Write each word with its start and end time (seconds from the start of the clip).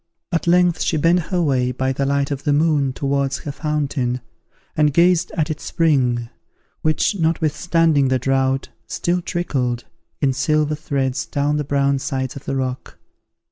At 0.31 0.47
length 0.47 0.81
she 0.81 0.97
bent 0.97 1.19
her 1.29 1.39
way, 1.43 1.71
by 1.71 1.93
the 1.93 2.07
light 2.07 2.31
of 2.31 2.41
the 2.43 2.53
moon, 2.53 2.91
towards 2.91 3.37
her 3.43 3.51
fountain, 3.51 4.19
and 4.75 4.91
gazed 4.91 5.31
at 5.37 5.51
its 5.51 5.63
spring, 5.63 6.27
which, 6.81 7.13
notwithstanding 7.19 8.07
the 8.07 8.17
drought, 8.17 8.69
still 8.87 9.21
trickled, 9.21 9.83
in 10.19 10.33
silver 10.33 10.73
threads 10.73 11.27
down 11.27 11.57
the 11.57 11.63
brown 11.63 11.99
sides 11.99 12.35
of 12.35 12.45
the 12.45 12.55
rock. 12.55 12.97